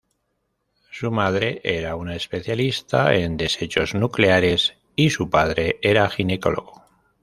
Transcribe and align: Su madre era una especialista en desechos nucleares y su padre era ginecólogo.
Su 0.89 1.11
madre 1.11 1.61
era 1.63 1.95
una 1.95 2.15
especialista 2.15 3.13
en 3.13 3.37
desechos 3.37 3.93
nucleares 3.93 4.73
y 4.95 5.11
su 5.11 5.29
padre 5.29 5.77
era 5.83 6.09
ginecólogo. 6.09 6.83